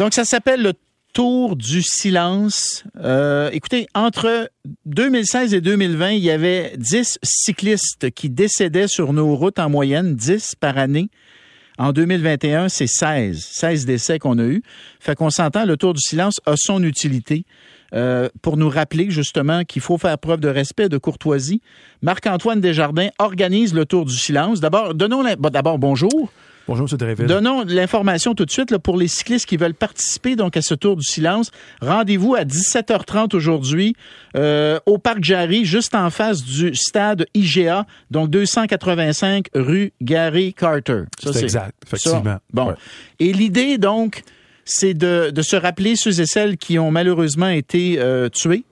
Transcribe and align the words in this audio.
Donc, 0.00 0.14
ça 0.14 0.24
s'appelle 0.24 0.62
le 0.62 0.72
Tour 1.12 1.56
du 1.56 1.82
silence. 1.82 2.84
Euh, 3.00 3.50
écoutez, 3.52 3.86
entre 3.94 4.48
2016 4.86 5.52
et 5.52 5.60
2020, 5.60 6.12
il 6.12 6.20
y 6.20 6.30
avait 6.30 6.72
10 6.78 7.18
cyclistes 7.22 8.10
qui 8.12 8.30
décédaient 8.30 8.88
sur 8.88 9.12
nos 9.12 9.36
routes 9.36 9.58
en 9.58 9.68
moyenne, 9.68 10.14
10 10.14 10.54
par 10.54 10.78
année. 10.78 11.10
En 11.76 11.92
2021, 11.92 12.70
c'est 12.70 12.86
16. 12.86 13.44
16 13.44 13.84
décès 13.84 14.18
qu'on 14.18 14.38
a 14.38 14.44
eu. 14.44 14.62
Fait 15.00 15.14
qu'on 15.14 15.28
s'entend, 15.28 15.66
le 15.66 15.76
Tour 15.76 15.92
du 15.92 16.00
silence 16.00 16.40
a 16.46 16.54
son 16.56 16.82
utilité. 16.82 17.44
Euh, 17.92 18.30
pour 18.40 18.56
nous 18.56 18.70
rappeler 18.70 19.10
justement 19.10 19.64
qu'il 19.64 19.82
faut 19.82 19.98
faire 19.98 20.16
preuve 20.16 20.40
de 20.40 20.48
respect, 20.48 20.88
de 20.88 20.96
courtoisie. 20.96 21.60
Marc-Antoine 22.00 22.62
Desjardins 22.62 23.10
organise 23.18 23.74
le 23.74 23.84
Tour 23.84 24.06
du 24.06 24.16
silence. 24.16 24.60
D'abord, 24.60 24.94
donnons 24.94 25.24
d'abord 25.24 25.78
bonjour. 25.78 26.32
Bonjour, 26.70 26.86
M. 26.88 26.98
Dréville. 26.98 27.26
Donnons 27.26 27.64
l'information 27.66 28.36
tout 28.36 28.44
de 28.44 28.50
suite 28.52 28.70
là, 28.70 28.78
pour 28.78 28.96
les 28.96 29.08
cyclistes 29.08 29.46
qui 29.46 29.56
veulent 29.56 29.74
participer 29.74 30.36
donc 30.36 30.56
à 30.56 30.62
ce 30.62 30.74
Tour 30.74 30.94
du 30.94 31.02
silence. 31.02 31.50
Rendez-vous 31.80 32.36
à 32.36 32.44
17h30 32.44 33.34
aujourd'hui 33.34 33.96
euh, 34.36 34.78
au 34.86 34.96
Parc 34.96 35.24
Jarry, 35.24 35.64
juste 35.64 35.96
en 35.96 36.10
face 36.10 36.44
du 36.44 36.72
stade 36.76 37.26
IGA, 37.34 37.86
donc 38.12 38.30
285 38.30 39.46
rue 39.52 39.92
Gary 40.00 40.54
Carter. 40.54 41.02
c'est 41.20 41.42
exact, 41.42 41.74
effectivement. 41.84 42.38
Bon. 42.52 42.72
Et 43.18 43.32
l'idée, 43.32 43.76
donc, 43.76 44.22
c'est 44.64 44.94
de, 44.94 45.30
de, 45.30 45.42
se 45.42 45.56
rappeler 45.56 45.96
ceux 45.96 46.20
et 46.20 46.26
celles 46.26 46.56
qui 46.56 46.78
ont 46.78 46.92
malheureusement 46.92 47.48
été 47.48 47.96
euh, 47.98 48.28
tués 48.28 48.62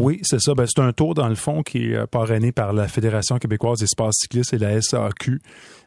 oui, 0.00 0.18
c'est 0.22 0.40
ça. 0.40 0.54
Ben, 0.54 0.66
c'est 0.66 0.80
un 0.80 0.92
tour, 0.92 1.12
dans 1.12 1.28
le 1.28 1.34
fond, 1.34 1.62
qui 1.62 1.90
est 1.90 1.94
euh, 1.94 2.06
parrainé 2.06 2.52
par 2.52 2.72
la 2.72 2.88
Fédération 2.88 3.38
québécoise 3.38 3.80
des 3.80 3.86
sports 3.86 4.14
cyclistes 4.14 4.54
et 4.54 4.58
la 4.58 4.80
SAQ. 4.80 5.42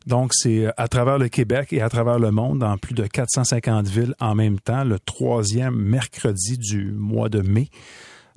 Donc, 0.06 0.34
c'est 0.36 0.68
euh, 0.68 0.72
à 0.78 0.88
travers 0.88 1.18
le 1.18 1.30
Québec 1.30 1.74
et 1.74 1.82
à 1.82 1.90
travers 1.90 2.20
le 2.20 2.30
monde, 2.30 2.60
dans 2.60 2.78
plus 2.78 2.94
de 2.94 3.08
450 3.08 3.88
villes 3.88 4.14
en 4.20 4.36
même 4.36 4.60
temps, 4.60 4.84
le 4.84 5.00
troisième 5.00 5.76
mercredi 5.76 6.60
du 6.60 6.92
mois 6.92 7.28
de 7.28 7.42
mai. 7.42 7.70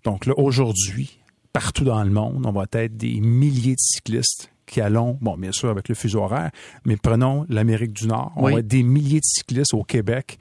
Donc 0.02 0.24
là, 0.24 0.32
aujourd'hui, 0.38 1.18
partout 1.52 1.84
dans 1.84 2.02
le 2.02 2.10
monde, 2.10 2.46
on 2.46 2.52
va 2.52 2.64
être 2.72 2.96
des 2.96 3.20
milliers 3.20 3.74
de 3.74 3.80
cyclistes 3.80 4.50
qui 4.64 4.80
allons, 4.80 5.18
bon, 5.20 5.36
bien 5.36 5.52
sûr, 5.52 5.68
avec 5.68 5.88
le 5.88 5.94
fuseau 5.94 6.22
horaire, 6.22 6.50
mais 6.86 6.96
prenons 6.96 7.44
l'Amérique 7.48 7.92
du 7.92 8.08
Nord. 8.08 8.32
On 8.36 8.50
va 8.50 8.60
être 8.60 8.66
des 8.66 8.82
milliers 8.82 9.20
de 9.20 9.24
cyclistes 9.24 9.74
au 9.74 9.84
Québec 9.84 10.38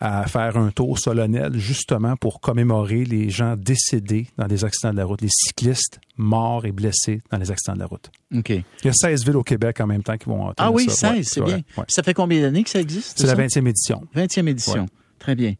à 0.00 0.26
faire 0.26 0.56
un 0.56 0.70
tour 0.70 0.98
solennel 0.98 1.58
justement 1.58 2.16
pour 2.16 2.40
commémorer 2.40 3.04
les 3.04 3.30
gens 3.30 3.56
décédés 3.56 4.26
dans 4.36 4.46
des 4.46 4.64
accidents 4.64 4.92
de 4.92 4.96
la 4.98 5.04
route, 5.04 5.22
les 5.22 5.30
cyclistes 5.30 6.00
morts 6.16 6.66
et 6.66 6.72
blessés 6.72 7.22
dans 7.30 7.38
les 7.38 7.50
accidents 7.50 7.74
de 7.74 7.80
la 7.80 7.86
route. 7.86 8.10
OK. 8.34 8.50
Il 8.50 8.64
y 8.84 8.88
a 8.88 8.92
16 8.92 9.24
villes 9.24 9.36
au 9.36 9.42
Québec 9.42 9.80
en 9.80 9.86
même 9.86 10.02
temps 10.02 10.16
qui 10.16 10.28
vont 10.28 10.52
Ah 10.56 10.70
oui, 10.70 10.88
16, 10.88 11.26
c'est 11.26 11.40
bien. 11.40 11.60
Ça 11.88 12.02
fait 12.02 12.14
combien 12.14 12.40
d'années 12.40 12.64
que 12.64 12.70
ça 12.70 12.80
existe? 12.80 13.18
C'est 13.18 13.26
la 13.26 13.34
20e 13.34 13.68
édition. 13.68 14.02
20e 14.14 14.48
édition. 14.48 14.86
Très 15.18 15.34
bien. 15.34 15.54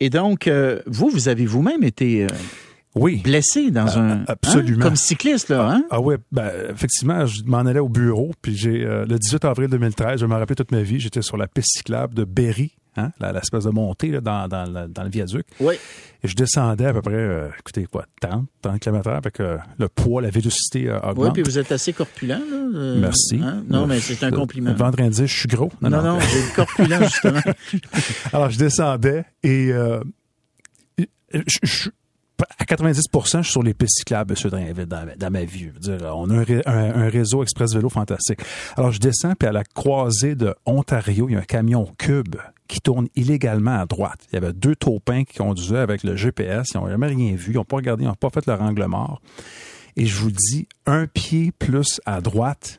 Et 0.00 0.10
donc, 0.10 0.48
euh, 0.48 0.80
vous, 0.86 1.08
vous 1.08 1.28
avez 1.28 1.46
vous-même 1.46 1.84
été... 1.84 2.24
Euh, 2.24 2.28
oui. 2.96 3.22
blessé 3.22 3.70
dans 3.70 3.88
euh, 3.88 4.00
un 4.00 4.10
hein, 4.10 4.24
absolument 4.28 4.84
comme 4.84 4.94
cycliste 4.94 5.48
là 5.48 5.68
hein? 5.68 5.82
ah, 5.90 5.96
ah 5.96 6.00
oui 6.00 6.14
ben 6.30 6.48
effectivement 6.70 7.26
je 7.26 7.42
m'en 7.42 7.66
allais 7.66 7.80
au 7.80 7.88
bureau 7.88 8.30
puis 8.40 8.56
j'ai 8.56 8.84
le 8.84 9.18
18 9.18 9.44
avril 9.46 9.68
2013 9.68 10.20
je 10.20 10.26
me 10.26 10.34
rappelle 10.34 10.54
toute 10.54 10.70
ma 10.70 10.82
vie 10.82 11.00
j'étais 11.00 11.20
sur 11.20 11.36
la 11.36 11.48
piste 11.48 11.72
cyclable 11.72 12.14
de 12.14 12.22
Berry 12.22 12.76
hein, 12.96 13.10
l'espèce 13.20 13.64
de 13.64 13.70
montée 13.70 14.08
là, 14.08 14.20
dans, 14.20 14.48
dans, 14.48 14.88
dans, 14.88 15.02
le 15.02 15.10
viaduc. 15.10 15.46
Oui. 15.60 15.74
Et 16.22 16.28
je 16.28 16.34
descendais 16.34 16.86
à 16.86 16.92
peu 16.92 17.02
près, 17.02 17.14
euh, 17.14 17.48
écoutez, 17.58 17.84
quoi, 17.86 18.06
30, 18.20 18.46
30 18.62 18.80
km 18.80 19.10
avec 19.10 19.40
euh, 19.40 19.58
le 19.78 19.88
poids, 19.88 20.22
la 20.22 20.30
vélocité 20.30 20.88
euh, 20.88 20.98
augmente. 21.00 21.18
Oui, 21.18 21.30
puis 21.34 21.42
vous 21.42 21.58
êtes 21.58 21.70
assez 21.70 21.92
corpulent. 21.92 22.28
Là, 22.28 22.38
Merci. 22.96 23.40
Hein? 23.42 23.62
Non, 23.68 23.86
mais 23.86 24.00
c'est 24.00 24.22
un 24.24 24.30
compliment. 24.30 24.74
Train 24.74 24.90
de 24.90 25.08
dire, 25.10 25.26
je 25.26 25.38
suis 25.38 25.48
gros. 25.48 25.70
Non, 25.82 25.90
non, 25.90 26.02
non, 26.02 26.20
j'ai 26.20 26.42
le 26.42 26.54
corpulent, 26.54 27.04
justement. 27.04 27.40
Alors, 28.32 28.50
je 28.50 28.58
descendais 28.58 29.24
et 29.42 29.72
je, 31.32 31.90
à 32.58 32.64
90% 32.64 33.38
je 33.38 33.42
suis 33.42 33.52
sur 33.52 33.62
les 33.62 33.74
pistes 33.74 33.98
cyclables, 33.98 34.34
M. 34.34 34.50
Drainville, 34.50 34.86
dans, 34.86 35.06
dans, 35.16 35.30
ma 35.30 35.44
vie. 35.44 35.70
Je 35.80 35.90
veux 35.90 35.98
dire, 35.98 36.16
on 36.16 36.30
a 36.30 36.44
un, 36.66 37.02
un, 37.02 37.08
réseau 37.08 37.42
express 37.42 37.74
vélo 37.74 37.88
fantastique. 37.88 38.40
Alors, 38.76 38.92
je 38.92 39.00
descends, 39.00 39.34
puis 39.38 39.48
à 39.48 39.52
la 39.52 39.64
croisée 39.64 40.34
de 40.34 40.54
Ontario, 40.64 41.28
il 41.28 41.32
y 41.32 41.36
a 41.36 41.40
un 41.40 41.42
camion 41.42 41.86
cube 41.98 42.36
qui 42.68 42.80
tourne 42.80 43.08
illégalement 43.14 43.78
à 43.80 43.86
droite. 43.86 44.26
Il 44.32 44.34
y 44.34 44.38
avait 44.38 44.52
deux 44.52 44.74
taupins 44.74 45.24
qui 45.24 45.38
conduisaient 45.38 45.78
avec 45.78 46.02
le 46.02 46.16
GPS. 46.16 46.68
Ils 46.74 46.78
n'ont 46.78 46.88
jamais 46.88 47.08
rien 47.08 47.34
vu. 47.34 47.52
Ils 47.52 47.56
n'ont 47.56 47.64
pas 47.64 47.76
regardé, 47.76 48.04
ils 48.04 48.06
n'ont 48.06 48.14
pas 48.14 48.30
fait 48.30 48.46
leur 48.46 48.62
angle 48.62 48.86
mort. 48.86 49.20
Et 49.96 50.06
je 50.06 50.18
vous 50.18 50.30
dis, 50.30 50.66
un 50.86 51.06
pied 51.06 51.52
plus 51.52 52.00
à 52.04 52.20
droite, 52.20 52.78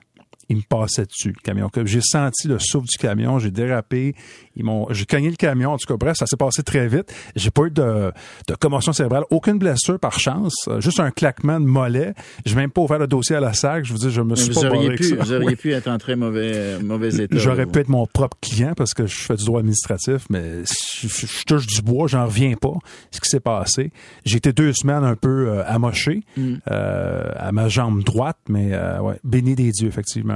il 0.50 0.58
me 0.58 0.62
passait 0.62 1.06
dessus, 1.06 1.30
le 1.30 1.42
camion. 1.42 1.70
J'ai 1.86 2.02
senti 2.02 2.48
le 2.48 2.60
souffle 2.60 2.88
du 2.88 2.98
camion, 2.98 3.40
j'ai 3.40 3.52
dérapé, 3.52 4.16
ils 4.56 4.64
m'ont, 4.64 4.88
j'ai 4.92 5.06
cogné 5.06 5.30
le 5.30 5.36
camion. 5.36 5.72
En 5.72 5.78
tout 5.78 5.88
cas, 5.88 5.98
bref, 5.98 6.18
ça 6.18 6.26
s'est 6.26 6.38
passé 6.38 6.64
très 6.64 6.88
vite. 6.88 7.14
J'ai 7.36 7.52
pas 7.52 7.64
eu 7.64 7.72
de, 7.72 8.12
de 8.48 8.56
commotion 8.56 8.94
cérébrale, 8.94 9.24
aucune 9.32 9.58
blessure 9.58 10.00
par 10.00 10.20
chance, 10.20 10.54
euh, 10.68 10.80
juste 10.80 11.00
un 11.00 11.12
claquement 11.12 11.60
de 11.60 11.66
mollet. 11.66 12.14
J'ai 12.46 12.56
même 12.56 12.70
pas 12.70 12.82
ouvert 12.82 13.00
le 13.00 13.08
dossier 13.08 13.36
à 13.36 13.40
la 13.40 13.54
sac. 13.54 13.86
Je 13.86 13.94
vous 13.94 14.00
dis, 14.00 14.12
je 14.12 14.22
me 14.22 14.36
suis 14.36 14.54
vous 14.54 14.62
pas 14.62 14.70
auriez 14.70 14.92
pu, 14.96 15.16
Vous 15.16 15.34
auriez 15.34 15.56
pu 15.56 15.72
être 15.72 15.88
en 15.88 15.98
très 15.98 16.16
mauvais, 16.16 16.52
euh, 16.54 16.80
mauvais 16.82 17.16
état. 17.16 17.38
J'aurais 17.38 17.66
pu 17.66 17.80
être 17.80 17.90
mon 17.90 18.06
propre 18.06 18.38
client 18.42 18.74
parce 18.76 18.94
que 18.94 19.08
je 19.08 19.16
fais 19.16 19.36
du 19.36 19.46
droit 19.46 19.60
administratif, 19.60 20.26
mais 20.30 20.64
je, 20.66 21.44
touche 21.46 21.68
du 21.68 21.82
bois, 21.82 22.08
j'en 22.08 22.26
reviens 22.26 22.56
pas. 22.56 22.74
Ce 23.12 23.20
qui 23.20 23.30
s'est 23.30 23.40
passé. 23.40 23.92
J'ai 24.26 24.38
été 24.38 24.54
deux 24.54 24.74
semaines 24.74 25.04
un 25.04 25.16
peu 25.16 25.50
euh, 25.50 25.64
amoché 25.66 26.24
mm. 26.38 26.56
à 26.68 27.52
ma 27.52 27.68
jambe 27.68 28.04
droite, 28.04 28.38
mais 28.48 28.76
ouais, 29.00 29.20
béni 29.24 29.56
des 29.56 29.72
dieux, 29.72 29.88
effectivement. 29.88 30.35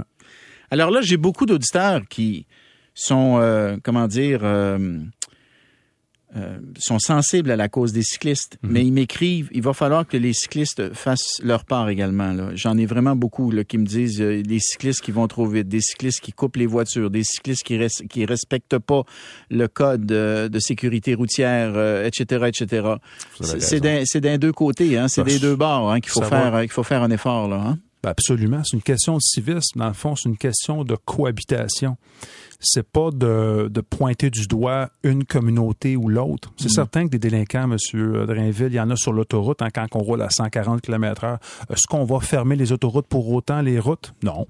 Alors 0.71 0.91
là, 0.91 1.01
j'ai 1.01 1.17
beaucoup 1.17 1.45
d'auditeurs 1.45 2.01
qui 2.09 2.45
sont, 2.93 3.37
euh, 3.39 3.77
comment 3.83 4.07
dire, 4.07 4.41
euh, 4.43 4.99
euh, 6.35 6.59
sont 6.77 6.99
sensibles 6.99 7.49
à 7.49 7.55
la 7.55 7.69
cause 7.69 7.91
des 7.91 8.03
cyclistes, 8.03 8.57
mhm. 8.61 8.71
mais 8.71 8.85
ils 8.85 8.91
m'écrivent, 8.91 9.49
il 9.51 9.63
va 9.63 9.73
falloir 9.73 10.05
que 10.05 10.17
les 10.17 10.33
cyclistes 10.33 10.93
fassent 10.93 11.39
leur 11.41 11.65
part 11.65 11.89
également. 11.89 12.51
J'en 12.53 12.77
ai 12.77 12.85
vraiment 12.85 13.15
beaucoup 13.15 13.49
là, 13.49 13.63
qui 13.63 13.79
me 13.79 13.85
disent 13.85 14.19
des 14.19 14.59
cyclistes 14.59 15.01
qui 15.01 15.11
vont 15.11 15.27
trop 15.27 15.47
vite, 15.47 15.67
des 15.67 15.81
cyclistes 15.81 16.19
qui 16.19 16.33
coupent 16.33 16.57
les 16.57 16.67
voitures, 16.67 17.09
des 17.09 17.23
cyclistes 17.23 17.63
qui 17.63 17.77
res 17.77 17.89
qui 18.09 18.25
respectent 18.25 18.77
pas 18.77 19.03
le 19.49 19.67
code 19.67 20.05
de 20.05 20.59
sécurité 20.59 21.15
routière, 21.15 22.05
etc., 22.05 22.45
etc. 22.47 22.89
C'est 23.39 24.21
d'un 24.21 24.37
deux 24.37 24.53
côtés, 24.53 24.97
hein, 24.97 25.07
c'est 25.07 25.23
des 25.23 25.39
deux 25.39 25.55
bords 25.55 25.91
hein, 25.91 25.99
qu'il 25.99 26.11
faut 26.11 26.21
faire, 26.21 26.61
qu'il 26.61 26.71
faut 26.71 26.83
faire 26.83 27.01
un 27.01 27.09
effort 27.09 27.47
là. 27.47 27.63
Hein? 27.65 27.79
Ben, 28.01 28.11
absolument. 28.11 28.61
C'est 28.63 28.77
une 28.77 28.83
question 28.83 29.15
de 29.15 29.21
civisme. 29.21 29.79
Dans 29.79 29.87
le 29.87 29.93
fond, 29.93 30.15
c'est 30.15 30.29
une 30.29 30.37
question 30.37 30.83
de 30.83 30.95
cohabitation. 30.95 31.97
C'est 32.61 32.87
pas 32.87 33.11
de, 33.11 33.69
de, 33.69 33.81
pointer 33.81 34.29
du 34.29 34.47
doigt 34.47 34.89
une 35.03 35.25
communauté 35.25 35.95
ou 35.95 36.09
l'autre. 36.09 36.51
C'est 36.57 36.67
mm. 36.67 36.69
certain 36.69 37.05
que 37.05 37.11
des 37.11 37.19
délinquants, 37.19 37.69
M. 37.71 38.25
Drainville, 38.25 38.67
il 38.67 38.75
y 38.75 38.79
en 38.79 38.89
a 38.89 38.95
sur 38.95 39.13
l'autoroute 39.13 39.61
hein, 39.61 39.69
quand 39.73 39.87
on 39.95 39.99
roule 39.99 40.21
à 40.21 40.29
140 40.29 40.81
km 40.81 41.23
heure. 41.23 41.39
Est-ce 41.69 41.87
qu'on 41.87 42.05
va 42.05 42.19
fermer 42.19 42.55
les 42.55 42.71
autoroutes 42.71 43.07
pour 43.07 43.29
autant 43.31 43.61
les 43.61 43.79
routes? 43.79 44.13
Non. 44.23 44.47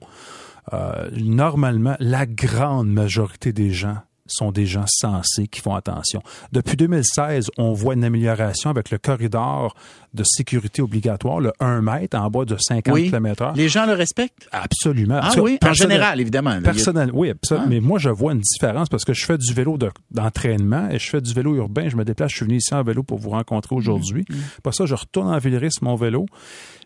Euh, 0.73 1.09
normalement, 1.15 1.95
la 1.99 2.25
grande 2.25 2.89
majorité 2.89 3.51
des 3.53 3.71
gens 3.71 3.97
sont 4.29 4.51
des 4.51 4.65
gens 4.65 4.85
sensés 4.87 5.47
qui 5.47 5.61
font 5.61 5.75
attention. 5.75 6.21
Depuis 6.51 6.77
2016, 6.77 7.49
on 7.57 7.73
voit 7.73 7.93
une 7.93 8.03
amélioration 8.03 8.69
avec 8.69 8.91
le 8.91 8.97
corridor 8.97 9.75
de 10.13 10.23
sécurité 10.23 10.81
obligatoire, 10.81 11.39
le 11.39 11.51
1 11.59 11.81
mètre 11.81 12.17
en 12.17 12.29
bas 12.29 12.45
de 12.45 12.57
50 12.57 12.95
km 12.95 13.43
h 13.43 13.55
Les 13.55 13.69
gens 13.69 13.85
le 13.85 13.93
respectent? 13.93 14.47
Absolument. 14.51 15.19
Ah 15.21 15.33
oui, 15.39 15.59
en 15.63 15.73
général, 15.73 16.19
évidemment. 16.19 16.59
Personnel, 16.61 17.11
oui, 17.13 17.29
absolument. 17.29 17.65
Ah. 17.67 17.69
Mais 17.69 17.79
moi, 17.79 17.99
je 17.99 18.09
vois 18.09 18.33
une 18.33 18.41
différence 18.41 18.89
parce 18.89 19.05
que 19.05 19.13
je 19.13 19.25
fais 19.25 19.37
du 19.37 19.53
vélo 19.53 19.77
d'entraînement 20.11 20.89
et 20.89 20.97
je 20.97 21.09
fais 21.09 21.21
du 21.21 21.33
vélo 21.33 21.55
urbain. 21.55 21.89
Je 21.89 21.95
me 21.95 22.03
déplace, 22.03 22.31
je 22.31 22.37
suis 22.37 22.45
venu 22.45 22.57
ici 22.57 22.73
en 22.73 22.83
vélo 22.83 23.03
pour 23.03 23.19
vous 23.19 23.29
rencontrer 23.29 23.75
aujourd'hui. 23.75 24.25
Mmh, 24.29 24.71
ça, 24.71 24.85
je 24.85 24.95
retourne 24.95 25.27
en 25.27 25.37
Villeray 25.37 25.69
sur 25.71 25.83
mon 25.83 25.95
vélo. 25.95 26.25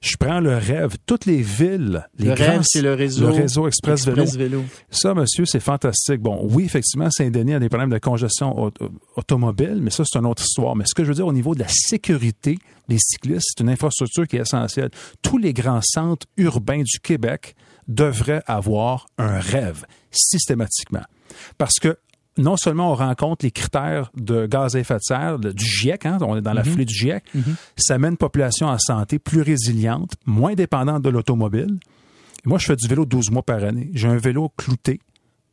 Je 0.01 0.17
prends 0.17 0.39
le 0.39 0.57
rêve. 0.57 0.97
Toutes 1.05 1.25
les 1.25 1.41
villes, 1.41 2.05
les 2.17 2.25
le 2.25 2.33
rêve, 2.33 2.61
c'est 2.65 2.81
le 2.81 2.93
réseau, 2.93 3.27
le 3.27 3.33
réseau 3.33 3.67
Express, 3.67 4.05
vélo. 4.05 4.65
Ça, 4.89 5.13
monsieur, 5.13 5.45
c'est 5.45 5.61
fantastique. 5.61 6.19
Bon, 6.19 6.45
oui, 6.51 6.65
effectivement, 6.65 7.09
Saint-Denis 7.33 7.53
a 7.53 7.59
des 7.59 7.69
problèmes 7.69 7.89
de 7.89 7.97
congestion 7.97 8.71
automobile, 9.15 9.79
mais 9.81 9.89
ça, 9.89 10.03
c'est 10.05 10.19
une 10.19 10.25
autre 10.25 10.43
histoire. 10.43 10.75
Mais 10.75 10.85
ce 10.87 10.93
que 10.93 11.03
je 11.03 11.09
veux 11.09 11.15
dire 11.15 11.27
au 11.27 11.33
niveau 11.33 11.55
de 11.55 11.59
la 11.59 11.67
sécurité 11.67 12.59
les 12.89 12.97
cyclistes, 12.99 13.47
c'est 13.55 13.63
une 13.63 13.69
infrastructure 13.69 14.27
qui 14.27 14.35
est 14.35 14.41
essentielle. 14.41 14.89
Tous 15.21 15.37
les 15.37 15.53
grands 15.53 15.81
centres 15.81 16.27
urbains 16.37 16.83
du 16.83 16.99
Québec 16.99 17.55
devraient 17.87 18.43
avoir 18.45 19.07
un 19.17 19.39
rêve 19.39 19.85
systématiquement. 20.11 21.03
Parce 21.57 21.79
que 21.81 21.97
non 22.37 22.57
seulement 22.57 22.91
on 22.91 22.95
rencontre 22.95 23.45
les 23.45 23.51
critères 23.51 24.11
de 24.15 24.47
gaz 24.47 24.75
à 24.75 24.79
effet 24.79 24.95
de 24.95 25.01
serre, 25.01 25.39
du 25.39 25.65
GIEC, 25.65 26.05
hein, 26.05 26.17
on 26.21 26.35
est 26.35 26.41
dans 26.41 26.53
la 26.53 26.63
foulée 26.63 26.85
du 26.85 26.93
GIEC, 26.93 27.23
mhm. 27.33 27.55
ça 27.77 27.97
mène 27.97 28.11
une 28.11 28.17
population 28.17 28.67
en 28.67 28.77
santé 28.79 29.17
plus 29.17 29.41
résiliente, 29.41 30.13
moins 30.25 30.53
dépendante 30.53 31.03
de 31.03 31.09
l'automobile. 31.09 31.79
Moi, 32.45 32.57
je 32.57 32.65
fais 32.65 32.75
du 32.75 32.87
vélo 32.87 33.05
12 33.05 33.31
mois 33.31 33.43
par 33.43 33.63
année. 33.63 33.89
J'ai 33.93 34.09
un 34.09 34.17
vélo 34.17 34.51
clouté 34.57 34.99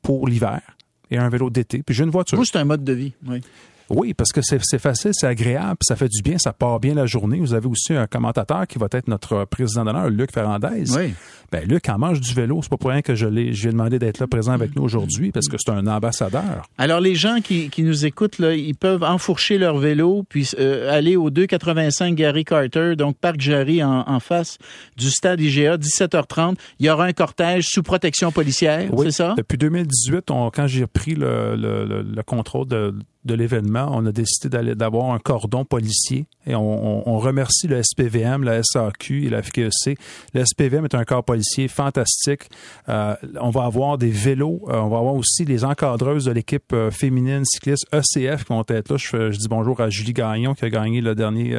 pour 0.03 0.27
l'hiver 0.27 0.63
et 1.11 1.19
un 1.19 1.29
vélo 1.29 1.51
d'été, 1.51 1.83
puis 1.83 1.95
j'ai 1.95 2.05
une 2.05 2.11
voiture. 2.11 2.39
Vous, 2.39 2.45
c'est 2.45 2.59
un 2.59 2.65
mode 2.65 2.85
de 2.85 2.93
vie, 2.93 3.13
oui. 3.27 3.41
Oui, 3.91 4.15
parce 4.15 4.31
que 4.33 4.41
c'est 4.43 4.79
facile, 4.79 5.11
c'est 5.15 5.27
agréable, 5.27 5.77
ça 5.83 5.97
fait 5.97 6.09
du 6.09 6.23
bien, 6.23 6.39
ça 6.39 6.53
part 6.53 6.79
bien 6.81 6.95
la 6.95 7.07
journée. 7.07 7.39
Vous 7.41 7.55
avez 7.55 7.67
aussi 7.67 7.93
un 7.95 8.07
commentateur 8.07 8.67
qui 8.67 8.79
va 8.79 8.87
être 8.93 9.09
notre 9.09 9.45
président 9.45 9.85
d'honneur, 9.85 10.09
Luc 10.11 10.33
Ferrandez. 10.33 10.85
Oui. 10.97 11.13
Ben 11.53 11.67
Luc 11.69 11.89
en 11.89 11.99
mange 11.99 12.21
du 12.21 12.33
vélo, 12.33 12.61
c'est 12.63 12.69
pas 12.71 12.77
pour 12.77 12.91
rien 12.91 13.03
que 13.03 13.17
je 13.17 13.27
l'ai, 13.27 13.49
ai 13.49 13.67
demandé 13.73 13.99
d'être 13.99 14.21
là 14.21 14.29
présent 14.29 14.53
avec 14.53 14.77
nous 14.77 14.83
aujourd'hui 14.85 15.33
parce 15.33 15.49
que 15.49 15.57
c'est 15.59 15.73
un 15.73 15.85
ambassadeur. 15.89 16.69
Alors 16.79 17.01
les 17.01 17.17
gens 17.17 17.39
qui, 17.43 17.71
qui 17.71 17.83
nous 17.83 18.07
écoutent 18.07 18.39
là, 18.39 18.55
ils 18.55 18.77
peuvent 18.77 19.03
enfourcher 19.03 19.59
leur 19.59 19.77
vélo 19.79 20.25
puis 20.29 20.49
euh, 20.61 20.89
aller 20.97 21.17
au 21.17 21.29
285 21.31 22.15
Gary 22.15 22.45
Carter, 22.45 22.95
donc 22.97 23.17
Parc 23.17 23.41
Jarry 23.41 23.83
en, 23.83 24.05
en 24.07 24.21
face 24.21 24.59
du 24.97 25.11
stade 25.11 25.41
IGA, 25.41 25.77
17h30. 25.77 26.55
Il 26.79 26.87
y 26.87 26.91
aura 26.91 27.07
un 27.07 27.13
cortège 27.13 27.65
sous 27.67 27.83
protection 27.83 28.31
policière, 28.31 28.89
Oui, 28.93 29.07
c'est 29.07 29.17
ça? 29.17 29.35
Depuis 29.37 29.59
2018, 29.59 30.31
on- 30.31 30.51
quand 30.51 30.69
j'ai 30.69 30.87
pris 30.87 31.17
le, 31.17 31.57
le- 31.57 31.85
le- 31.85 32.03
le 32.03 32.23
contrôle 32.23 32.69
de, 32.69 32.95
de 33.25 33.35
l'événement, 33.35 33.89
on 33.93 34.07
a 34.07 34.13
décidé 34.13 34.49
d'aller 34.49 34.75
d'avoir 34.75 35.11
un 35.13 35.19
cordon 35.19 35.65
policier 35.67 36.25
et 36.47 36.55
on, 36.55 36.61
on- 36.61 37.03
on 37.07 37.19
remercie 37.19 37.67
le 37.67 37.83
SPVM, 37.83 38.43
la 38.45 38.63
SAQ 38.63 39.27
et 39.27 39.29
la 39.31 39.43
FQEC. 39.43 39.99
Le 40.33 40.45
SPVM 40.45 40.85
est 40.87 40.95
un 40.95 41.05
corps 41.05 41.23
policier 41.25 41.69
fantastique. 41.69 42.49
Euh, 42.89 43.15
on 43.41 43.51
va 43.51 43.65
avoir 43.65 43.99
des 43.99 44.11
vélos, 44.11 44.63
euh, 44.69 44.77
on 44.79 44.89
va 44.89 44.99
avoir 44.99 45.15
aussi 45.15 45.45
les 45.45 45.65
encadreuses 45.65 46.25
de 46.25 46.33
l'équipe 46.33 46.73
euh, 46.73 46.91
féminine 46.91 47.45
cycliste 47.45 47.87
ECF 47.93 48.45
qui 48.45 48.53
vont 48.53 48.65
être 48.69 48.91
là. 48.91 48.97
Je, 48.99 49.29
dis 49.37 49.49
bonjour 49.49 49.81
à 49.81 49.91
Julie 49.91 50.13
Gagnon 50.15 50.55
qui 50.55 50.65
a 50.65 50.71
gagné 50.71 51.01
le 51.01 51.15
dernier 51.15 51.55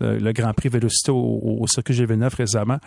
le, 0.00 0.18
le 0.18 0.32
Grand 0.32 0.52
Prix 0.52 0.68
Vélocité 0.68 1.10
au, 1.10 1.40
au 1.60 1.66
circuit 1.66 1.94
G29 1.94 2.36
récemment. 2.36 2.78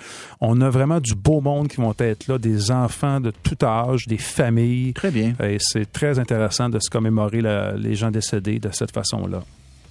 On 0.42 0.62
a 0.62 0.70
vraiment 0.70 1.00
du 1.00 1.16
beau 1.16 1.42
monde 1.42 1.68
qui 1.68 1.78
vont 1.78 1.94
être 2.00 2.28
là, 2.28 2.38
des 2.38 2.72
enfants 2.72 3.20
de 3.20 3.32
tout 3.44 3.58
âge, 3.64 4.08
des 4.08 4.18
familles. 4.18 4.94
Très 4.94 5.12
bien. 5.12 5.34
Et 5.44 5.58
c'est 5.60 5.92
très 5.92 6.18
intéressant 6.20 6.70
de 6.70 6.80
se 6.80 6.90
commémorer 6.90 7.42
la- 7.42 7.74
les 7.76 7.96
gens 7.96 8.05
décédés 8.12 8.60
de 8.60 8.70
cette 8.72 8.92
façon-là. 8.92 9.42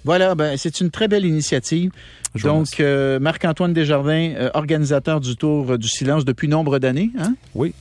Voilà, 0.05 0.35
ben, 0.35 0.57
c'est 0.59 0.81
une 0.81 0.91
très 0.91 1.09
belle 1.09 1.25
initiative. 1.25 1.91
Donc, 2.43 2.79
euh, 2.81 3.19
Marc-Antoine 3.21 3.73
Desjardins, 3.73 4.33
euh, 4.37 4.51
organisateur 4.55 5.21
du 5.21 5.35
Tour 5.37 5.79
du 5.79 5.89
silence 5.89 6.25
depuis 6.25 6.47
nombre 6.49 6.79
d'années. 6.79 7.11
Hein? 7.19 7.35
Oui. 7.55 7.73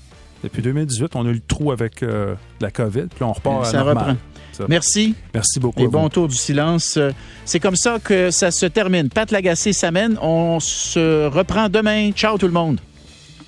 Depuis 0.43 0.61
2018, 0.61 1.15
on 1.15 1.25
a 1.25 1.29
eu 1.29 1.33
le 1.33 1.39
trou 1.41 1.71
avec 1.71 2.01
euh, 2.03 2.35
la 2.61 2.69
COVID, 2.71 3.07
puis 3.09 3.19
là, 3.21 3.27
on 3.27 3.33
repart 3.33 3.65
à 3.65 3.69
Ça 3.71 3.77
normal. 3.79 3.97
reprend. 3.97 4.17
Ça. 4.53 4.65
Merci 4.69 5.15
Merci 5.33 5.59
beaucoup. 5.59 5.81
et 5.81 5.85
à 5.85 5.87
bon 5.87 6.07
tour 6.09 6.27
du 6.27 6.35
silence. 6.35 6.99
C'est 7.43 7.59
comme 7.59 7.75
ça 7.75 7.97
que 8.03 8.29
ça 8.29 8.51
se 8.51 8.67
termine. 8.67 9.09
Pat 9.09 9.31
Lagacé 9.31 9.73
s'amène. 9.73 10.15
On 10.21 10.59
se 10.59 11.25
reprend 11.27 11.69
demain. 11.69 12.11
Ciao 12.11 12.37
tout 12.37 12.45
le 12.45 12.53
monde. 12.53 12.79